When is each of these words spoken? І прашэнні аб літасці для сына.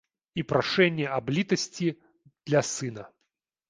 І 0.41 0.45
прашэнні 0.51 1.05
аб 1.19 1.25
літасці 1.37 1.87
для 2.47 2.67
сына. 2.75 3.11